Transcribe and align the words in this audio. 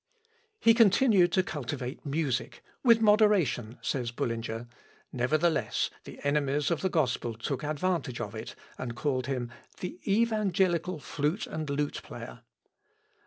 ]He 0.59 0.73
continued 0.73 1.31
to 1.33 1.43
cultivate 1.43 2.03
music 2.03 2.63
"with 2.83 3.01
moderation," 3.01 3.77
says 3.83 4.09
Bullinger: 4.09 4.65
nevertheless 5.13 5.91
the 6.05 6.19
enemies 6.23 6.71
of 6.71 6.81
the 6.81 6.89
gospel 6.89 7.35
took 7.35 7.61
advantage 7.63 8.19
of 8.19 8.33
it, 8.33 8.55
and 8.79 8.95
called 8.95 9.27
him 9.27 9.51
"The 9.79 9.99
evangelical 10.07 10.97
flute 10.99 11.45
and 11.45 11.69
lute 11.69 12.01
player." 12.01 12.39